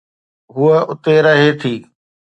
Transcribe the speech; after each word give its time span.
هوءَ 0.55 0.77
اتي 0.91 1.15
رهي 1.25 1.49
ٿي. 1.61 1.73